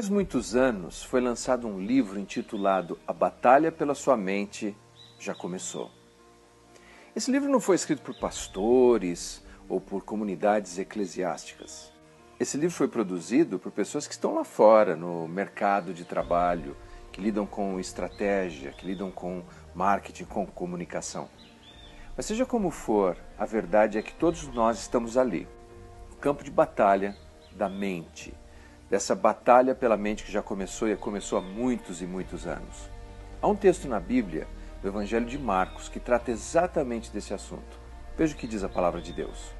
Faz 0.00 0.08
muitos 0.08 0.56
anos 0.56 1.02
foi 1.02 1.20
lançado 1.20 1.68
um 1.68 1.78
livro 1.78 2.18
intitulado 2.18 2.98
A 3.06 3.12
Batalha 3.12 3.70
pela 3.70 3.94
Sua 3.94 4.16
Mente 4.16 4.74
Já 5.18 5.34
Começou. 5.34 5.90
Esse 7.14 7.30
livro 7.30 7.50
não 7.50 7.60
foi 7.60 7.76
escrito 7.76 8.00
por 8.00 8.18
pastores 8.18 9.44
ou 9.68 9.82
por 9.82 10.02
comunidades 10.02 10.78
eclesiásticas. 10.78 11.92
Esse 12.40 12.56
livro 12.56 12.74
foi 12.74 12.88
produzido 12.88 13.58
por 13.58 13.70
pessoas 13.70 14.06
que 14.06 14.14
estão 14.14 14.34
lá 14.34 14.44
fora, 14.44 14.96
no 14.96 15.28
mercado 15.28 15.92
de 15.92 16.06
trabalho, 16.06 16.74
que 17.12 17.20
lidam 17.20 17.44
com 17.44 17.78
estratégia, 17.78 18.72
que 18.72 18.86
lidam 18.86 19.10
com 19.10 19.44
marketing, 19.74 20.24
com 20.24 20.46
comunicação. 20.46 21.28
Mas 22.16 22.24
seja 22.24 22.46
como 22.46 22.70
for, 22.70 23.14
a 23.36 23.44
verdade 23.44 23.98
é 23.98 24.02
que 24.02 24.14
todos 24.14 24.48
nós 24.54 24.78
estamos 24.78 25.18
ali, 25.18 25.46
no 26.08 26.16
campo 26.16 26.42
de 26.42 26.50
batalha 26.50 27.14
da 27.54 27.68
mente 27.68 28.34
dessa 28.92 29.14
batalha 29.14 29.74
pela 29.74 29.96
mente 29.96 30.22
que 30.22 30.30
já 30.30 30.42
começou 30.42 30.86
e 30.86 30.94
começou 30.94 31.38
há 31.38 31.40
muitos 31.40 32.02
e 32.02 32.06
muitos 32.06 32.46
anos. 32.46 32.90
Há 33.40 33.48
um 33.48 33.56
texto 33.56 33.88
na 33.88 33.98
Bíblia, 33.98 34.46
do 34.82 34.88
Evangelho 34.88 35.24
de 35.24 35.38
Marcos, 35.38 35.88
que 35.88 35.98
trata 35.98 36.30
exatamente 36.30 37.10
desse 37.10 37.32
assunto. 37.32 37.80
Veja 38.18 38.34
o 38.34 38.36
que 38.36 38.46
diz 38.46 38.62
a 38.62 38.68
palavra 38.68 39.00
de 39.00 39.10
Deus. 39.10 39.54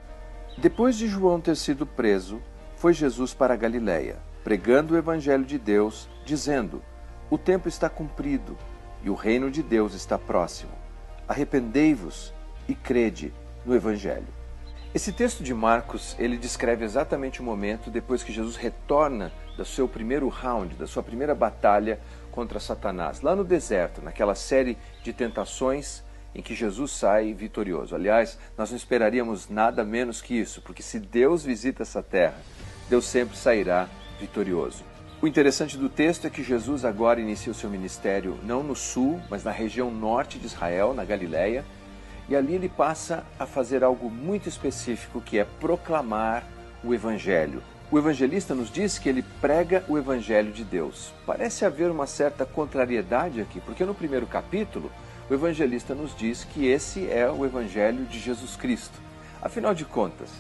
Depois 0.59 0.99
de 0.99 1.09
João 1.09 1.41
ter 1.41 1.57
sido 1.57 1.87
preso, 1.87 2.43
foi 2.77 2.93
Jesus 2.93 3.33
para 3.33 3.55
a 3.55 3.57
Galiléia, 3.57 4.19
pregando 4.45 4.93
o 4.93 4.99
Evangelho 4.99 5.47
de 5.47 5.59
Deus, 5.59 6.11
dizendo: 6.27 6.83
O 7.31 7.39
tempo 7.39 7.69
está 7.69 7.89
cumprido 7.89 8.59
e 9.03 9.09
o 9.09 9.15
reino 9.15 9.51
de 9.51 9.63
Deus 9.63 9.95
está 9.95 10.19
próximo. 10.19 10.73
Arrependei-vos 11.27 12.35
e 12.69 12.75
crede 12.75 13.33
no 13.65 13.75
Evangelho. 13.75 14.42
Esse 14.95 15.11
texto 15.11 15.43
de 15.43 15.55
Marcos, 15.55 16.15
ele 16.19 16.37
descreve 16.37 16.85
exatamente 16.85 17.41
o 17.41 17.45
momento 17.45 17.91
depois 17.91 18.23
que 18.23 18.31
Jesus 18.31 18.57
retorna 18.57 19.33
do 19.57 19.65
seu 19.65 19.89
primeiro 19.89 20.29
round, 20.29 20.75
da 20.75 20.87
sua 20.87 21.03
primeira 21.03 21.35
batalha 21.35 21.99
contra 22.31 22.61
Satanás, 22.61 23.23
lá 23.23 23.35
no 23.35 23.43
deserto, 23.43 24.03
naquela 24.03 24.35
série 24.35 24.77
de 25.03 25.15
tentações 25.15 26.03
em 26.35 26.43
que 26.43 26.55
Jesus 26.55 26.93
sai 26.93 27.33
vitorioso. 27.33 27.95
Aliás, 27.95 28.39
nós 28.57 28.69
não 28.69 28.77
esperaríamos 28.77 29.49
nada 29.49 29.83
menos 29.83 30.21
que 30.21 30.39
isso, 30.39 30.61
porque 30.61 30.83
se 30.83 31.01
Deus 31.01 31.43
visita 31.43 31.83
essa 31.83 32.03
terra, 32.03 32.37
Deus 32.91 33.07
sempre 33.07 33.35
sairá 33.35 33.89
vitorioso. 34.21 34.85
O 35.23 35.27
interessante 35.27 35.79
do 35.79 35.89
texto 35.89 36.27
é 36.27 36.31
que 36.31 36.43
Jesus 36.43 36.85
agora 36.85 37.19
inicia 37.19 37.51
o 37.51 37.55
seu 37.55 37.71
ministério 37.71 38.39
não 38.43 38.63
no 38.63 38.77
sul, 38.77 39.23
mas 39.31 39.43
na 39.43 39.53
região 39.53 39.91
norte 39.91 40.39
de 40.39 40.47
Israel, 40.47 40.93
na 40.93 41.05
Galiléia, 41.05 41.65
e 42.33 42.37
ali 42.37 42.55
ele 42.55 42.69
passa 42.71 43.25
a 43.39 43.45
fazer 43.45 43.85
algo 43.85 44.09
muito 44.09 44.49
específico, 44.49 45.21
que 45.21 45.39
é 45.39 45.45
proclamar 45.45 46.43
o 46.83 46.95
Evangelho. 46.95 47.63
O 47.91 47.99
evangelista 47.99 48.55
nos 48.55 48.73
diz 48.73 48.99
que 48.99 49.07
ele 49.07 49.23
prega 49.39 49.85
o 49.87 49.99
Evangelho 49.99 50.51
de 50.51 50.65
Deus. 50.65 51.13
Parece 51.27 51.67
haver 51.67 51.91
uma 51.91 52.07
certa 52.07 52.47
contrariedade 52.47 53.39
aqui, 53.39 53.61
porque 53.61 53.85
no 53.85 53.95
primeiro 53.95 54.27
capítulo 54.27 54.91
o 55.29 55.35
evangelista 55.35 55.95
nos 55.95 56.17
diz 56.17 56.43
que 56.43 56.67
esse 56.67 57.07
é 57.11 57.31
o 57.31 57.45
Evangelho 57.45 58.07
de 58.07 58.19
Jesus 58.19 58.57
Cristo. 58.57 58.99
Afinal 59.43 59.75
de 59.75 59.85
contas, 59.85 60.31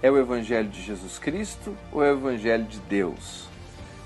é 0.00 0.08
o 0.08 0.16
Evangelho 0.16 0.68
de 0.68 0.80
Jesus 0.80 1.18
Cristo 1.18 1.76
ou 1.90 2.04
é 2.04 2.12
o 2.12 2.18
Evangelho 2.18 2.64
de 2.64 2.78
Deus? 2.78 3.48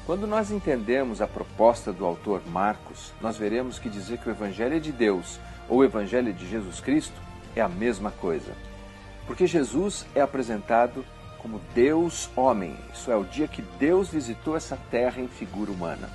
Quando 0.06 0.26
nós 0.26 0.50
entendemos 0.50 1.20
a 1.20 1.26
proposta 1.26 1.92
do 1.92 2.06
autor 2.06 2.40
Marcos, 2.46 3.12
nós 3.20 3.36
veremos 3.36 3.78
que 3.78 3.90
dizer 3.90 4.16
que 4.16 4.30
o 4.30 4.32
Evangelho 4.32 4.76
é 4.76 4.80
de 4.80 4.92
Deus 4.92 5.38
ou 5.68 5.80
o 5.80 5.84
Evangelho 5.84 6.32
de 6.32 6.48
Jesus 6.48 6.80
Cristo 6.80 7.33
é 7.56 7.60
a 7.60 7.68
mesma 7.68 8.10
coisa. 8.10 8.52
Porque 9.26 9.46
Jesus 9.46 10.06
é 10.14 10.20
apresentado 10.20 11.04
como 11.38 11.60
Deus 11.74 12.30
homem, 12.34 12.76
isso 12.92 13.10
é, 13.10 13.16
o 13.16 13.24
dia 13.24 13.46
que 13.46 13.62
Deus 13.78 14.08
visitou 14.08 14.56
essa 14.56 14.78
terra 14.90 15.20
em 15.20 15.28
figura 15.28 15.70
humana. 15.70 16.08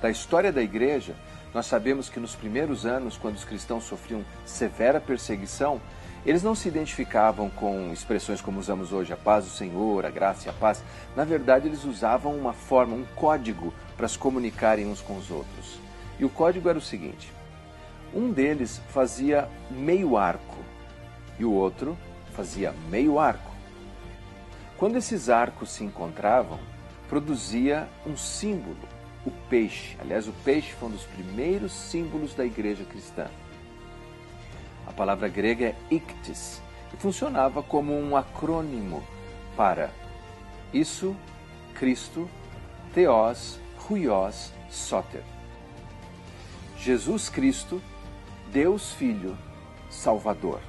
Da 0.00 0.10
história 0.10 0.52
da 0.52 0.62
igreja, 0.62 1.14
nós 1.54 1.66
sabemos 1.66 2.08
que 2.08 2.20
nos 2.20 2.34
primeiros 2.34 2.84
anos, 2.84 3.16
quando 3.16 3.36
os 3.36 3.44
cristãos 3.44 3.84
sofriam 3.84 4.24
severa 4.44 5.00
perseguição, 5.00 5.80
eles 6.26 6.42
não 6.42 6.56
se 6.56 6.66
identificavam 6.66 7.48
com 7.48 7.92
expressões 7.92 8.40
como 8.40 8.58
usamos 8.58 8.92
hoje, 8.92 9.12
a 9.12 9.16
paz 9.16 9.44
do 9.44 9.50
Senhor, 9.52 10.04
a 10.04 10.10
graça 10.10 10.46
e 10.46 10.50
a 10.50 10.52
paz. 10.52 10.82
Na 11.14 11.24
verdade, 11.24 11.68
eles 11.68 11.84
usavam 11.84 12.34
uma 12.34 12.52
forma, 12.52 12.96
um 12.96 13.04
código 13.14 13.72
para 13.96 14.08
se 14.08 14.18
comunicarem 14.18 14.86
uns 14.86 15.00
com 15.00 15.16
os 15.16 15.30
outros. 15.30 15.78
E 16.18 16.24
o 16.24 16.28
código 16.28 16.68
era 16.68 16.76
o 16.76 16.82
seguinte: 16.82 17.32
um 18.14 18.30
deles 18.32 18.80
fazia 18.88 19.48
meio 19.70 20.16
arco 20.16 20.56
e 21.38 21.44
o 21.44 21.52
outro 21.52 21.96
fazia 22.32 22.72
meio 22.90 23.18
arco. 23.18 23.50
Quando 24.76 24.96
esses 24.96 25.30
arcos 25.30 25.70
se 25.70 25.84
encontravam, 25.84 26.58
produzia 27.08 27.88
um 28.06 28.16
símbolo, 28.16 28.76
o 29.24 29.30
peixe. 29.48 29.96
Aliás, 30.00 30.28
o 30.28 30.32
peixe 30.44 30.72
foi 30.72 30.88
um 30.88 30.92
dos 30.92 31.04
primeiros 31.04 31.72
símbolos 31.72 32.34
da 32.34 32.44
igreja 32.44 32.84
cristã. 32.84 33.26
A 34.86 34.92
palavra 34.92 35.28
grega 35.28 35.66
é 35.66 35.74
ictis 35.90 36.60
e 36.92 36.96
funcionava 36.96 37.62
como 37.62 37.92
um 37.92 38.16
acrônimo 38.16 39.02
para 39.56 39.90
isso, 40.72 41.16
Cristo, 41.74 42.28
Theos, 42.94 43.58
Huios, 43.88 44.52
Soter. 44.70 45.22
Jesus 46.78 47.28
Cristo 47.28 47.82
Deus 48.52 48.92
Filho 48.92 49.36
Salvador. 49.90 50.60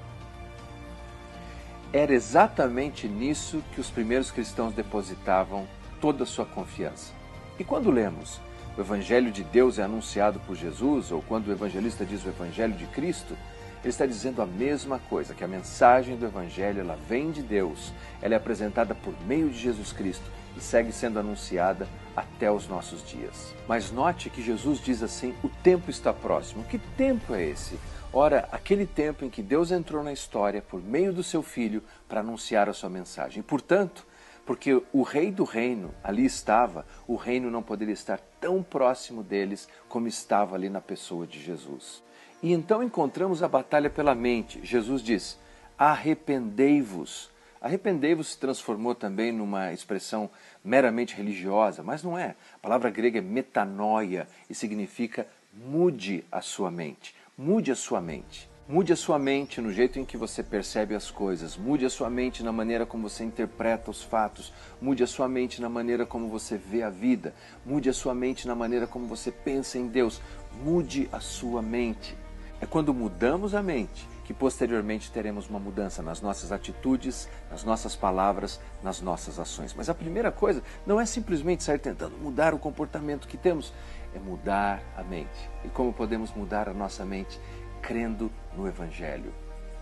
Era 1.93 2.13
exatamente 2.13 3.07
nisso 3.07 3.63
que 3.73 3.79
os 3.79 3.89
primeiros 3.89 4.29
cristãos 4.29 4.73
depositavam 4.73 5.67
toda 6.01 6.23
a 6.23 6.27
sua 6.27 6.45
confiança. 6.45 7.13
E 7.57 7.63
quando 7.63 7.89
lemos 7.89 8.39
o 8.77 8.81
Evangelho 8.81 9.31
de 9.31 9.43
Deus 9.43 9.79
é 9.79 9.83
anunciado 9.83 10.39
por 10.41 10.55
Jesus, 10.55 11.11
ou 11.11 11.21
quando 11.23 11.47
o 11.47 11.51
evangelista 11.51 12.05
diz 12.05 12.23
o 12.23 12.29
Evangelho 12.29 12.73
de 12.73 12.85
Cristo, 12.85 13.35
ele 13.81 13.89
está 13.89 14.05
dizendo 14.05 14.41
a 14.41 14.45
mesma 14.45 14.99
coisa, 14.99 15.33
que 15.33 15.43
a 15.43 15.47
mensagem 15.47 16.17
do 16.17 16.25
Evangelho 16.25 16.81
ela 16.81 16.97
vem 17.07 17.31
de 17.31 17.41
Deus, 17.41 17.93
ela 18.21 18.33
é 18.33 18.37
apresentada 18.37 18.95
por 18.95 19.13
meio 19.25 19.49
de 19.49 19.57
Jesus 19.57 19.91
Cristo 19.91 20.25
e 20.55 20.61
segue 20.61 20.91
sendo 20.91 21.19
anunciada 21.19 21.87
até 22.15 22.51
os 22.51 22.67
nossos 22.67 23.07
dias. 23.07 23.53
Mas 23.67 23.91
note 23.91 24.29
que 24.29 24.41
Jesus 24.41 24.79
diz 24.79 25.03
assim: 25.03 25.35
o 25.43 25.49
tempo 25.49 25.91
está 25.91 26.11
próximo. 26.11 26.63
Que 26.63 26.79
tempo 26.79 27.35
é 27.35 27.45
esse? 27.45 27.79
Ora, 28.11 28.47
aquele 28.51 28.85
tempo 28.85 29.23
em 29.23 29.29
que 29.29 29.43
Deus 29.43 29.71
entrou 29.71 30.03
na 30.03 30.11
história 30.11 30.61
por 30.61 30.81
meio 30.81 31.13
do 31.13 31.23
seu 31.23 31.43
Filho 31.43 31.83
para 32.07 32.21
anunciar 32.21 32.67
a 32.67 32.73
sua 32.73 32.89
mensagem. 32.89 33.43
Portanto, 33.43 34.07
porque 34.45 34.81
o 34.93 35.03
rei 35.03 35.29
do 35.29 35.43
reino 35.43 35.93
ali 36.01 36.25
estava, 36.25 36.85
o 37.05 37.15
reino 37.15 37.51
não 37.51 37.61
poderia 37.61 37.93
estar 37.93 38.19
tão 38.39 38.63
próximo 38.63 39.21
deles 39.21 39.67
como 39.89 40.07
estava 40.07 40.55
ali 40.55 40.69
na 40.69 40.79
pessoa 40.79 41.27
de 41.27 41.39
Jesus. 41.39 42.01
E 42.41 42.53
então 42.53 42.83
encontramos 42.83 43.41
a 43.41 43.47
batalha 43.47 43.89
pela 43.89 44.13
mente. 44.13 44.59
Jesus 44.63 45.01
diz: 45.01 45.39
arrependei-vos 45.77 47.29
Arrependei-vos 47.59 48.29
se 48.29 48.37
transformou 48.37 48.93
também 48.93 49.31
numa 49.31 49.73
expressão 49.73 50.29
meramente 50.63 51.15
religiosa, 51.15 51.81
mas 51.81 52.03
não 52.03 52.17
é. 52.17 52.35
A 52.55 52.59
palavra 52.59 52.89
grega 52.89 53.17
é 53.17 53.21
metanoia 53.21 54.27
e 54.49 54.53
significa 54.53 55.27
mude 55.51 56.23
a 56.31 56.39
sua 56.39 56.69
mente. 56.69 57.15
Mude 57.37 57.71
a 57.71 57.75
sua 57.75 57.99
mente. 57.99 58.47
Mude 58.69 58.93
a 58.93 58.95
sua 58.95 59.17
mente 59.17 59.59
no 59.61 59.71
jeito 59.71 59.97
em 59.97 60.05
que 60.05 60.17
você 60.17 60.43
percebe 60.43 60.93
as 60.93 61.09
coisas, 61.09 61.55
mude 61.55 61.85
a 61.85 61.89
sua 61.89 62.09
mente 62.09 62.43
na 62.43 62.51
maneira 62.51 62.85
como 62.85 63.09
você 63.09 63.23
interpreta 63.23 63.89
os 63.89 64.03
fatos, 64.03 64.51
mude 64.81 65.01
a 65.01 65.07
sua 65.07 65.29
mente 65.29 65.61
na 65.61 65.69
maneira 65.69 66.05
como 66.05 66.27
você 66.27 66.57
vê 66.57 66.83
a 66.83 66.89
vida, 66.89 67.33
mude 67.65 67.89
a 67.89 67.93
sua 67.93 68.13
mente 68.13 68.45
na 68.45 68.55
maneira 68.55 68.85
como 68.85 69.07
você 69.07 69.31
pensa 69.31 69.77
em 69.77 69.87
Deus, 69.87 70.21
mude 70.61 71.07
a 71.13 71.21
sua 71.21 71.61
mente. 71.61 72.17
É 72.59 72.65
quando 72.65 72.93
mudamos 72.93 73.53
a 73.53 73.61
mente 73.61 74.07
que 74.27 74.33
posteriormente 74.33 75.09
teremos 75.09 75.47
uma 75.47 75.57
mudança 75.57 76.01
nas 76.03 76.19
nossas 76.19 76.51
atitudes, 76.51 77.29
nas 77.49 77.63
nossas 77.63 77.95
palavras, 77.95 78.59
nas 78.83 78.99
nossas 78.99 79.39
ações. 79.39 79.73
Mas 79.73 79.89
a 79.89 79.95
primeira 79.95 80.33
coisa 80.33 80.61
não 80.85 80.99
é 80.99 81.05
simplesmente 81.05 81.63
sair 81.63 81.79
tentando 81.79 82.17
mudar 82.17 82.53
o 82.53 82.59
comportamento 82.59 83.25
que 83.25 83.37
temos, 83.37 83.71
é 84.13 84.19
mudar 84.19 84.83
a 84.97 85.03
mente. 85.03 85.49
E 85.63 85.69
como 85.69 85.93
podemos 85.93 86.33
mudar 86.33 86.67
a 86.67 86.73
nossa 86.73 87.05
mente? 87.05 87.39
Crendo 87.81 88.29
no 88.53 88.67
Evangelho. 88.67 89.33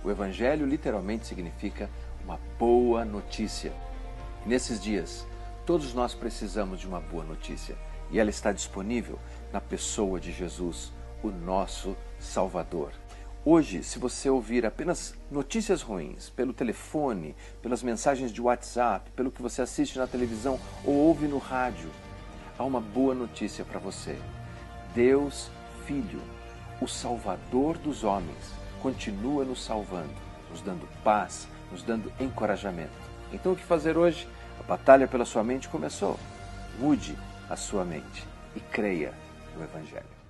O 0.03 0.11
Evangelho 0.11 0.67
literalmente 0.67 1.25
significa 1.25 1.89
uma 2.23 2.39
boa 2.59 3.03
notícia. 3.03 3.73
E 4.45 4.49
nesses 4.49 4.79
dias, 4.79 5.25
todos 5.65 5.91
nós 5.95 6.13
precisamos 6.13 6.79
de 6.79 6.87
uma 6.87 6.99
boa 6.99 7.23
notícia. 7.23 7.75
E 8.11 8.19
ela 8.19 8.29
está 8.29 8.51
disponível 8.51 9.17
na 9.51 9.59
pessoa 9.59 10.19
de 10.19 10.31
Jesus, 10.31 10.93
o 11.25 11.31
nosso 11.31 11.95
Salvador. 12.19 12.91
Hoje, 13.43 13.83
se 13.83 13.99
você 13.99 14.29
ouvir 14.29 14.65
apenas 14.65 15.15
notícias 15.29 15.81
ruins 15.81 16.29
pelo 16.29 16.53
telefone, 16.53 17.35
pelas 17.61 17.83
mensagens 17.83 18.31
de 18.31 18.41
WhatsApp, 18.41 19.11
pelo 19.11 19.31
que 19.31 19.41
você 19.41 19.61
assiste 19.61 19.97
na 19.97 20.07
televisão 20.07 20.59
ou 20.83 20.93
ouve 20.93 21.27
no 21.27 21.37
rádio, 21.37 21.89
há 22.57 22.63
uma 22.63 22.79
boa 22.79 23.13
notícia 23.13 23.65
para 23.65 23.79
você. 23.79 24.17
Deus, 24.93 25.49
Filho, 25.85 26.21
o 26.81 26.87
Salvador 26.87 27.77
dos 27.77 28.03
homens, 28.03 28.53
continua 28.81 29.43
nos 29.43 29.63
salvando, 29.63 30.13
nos 30.49 30.61
dando 30.61 30.87
paz, 31.03 31.47
nos 31.71 31.83
dando 31.83 32.11
encorajamento. 32.19 32.93
Então, 33.31 33.53
o 33.53 33.55
que 33.55 33.63
fazer 33.63 33.97
hoje? 33.97 34.27
A 34.59 34.63
batalha 34.63 35.07
pela 35.07 35.25
sua 35.25 35.43
mente 35.43 35.69
começou. 35.69 36.19
Mude 36.79 37.17
a 37.49 37.55
sua 37.55 37.83
mente 37.83 38.25
e 38.55 38.59
creia 38.59 39.13
no 39.55 39.63
Evangelho. 39.63 40.24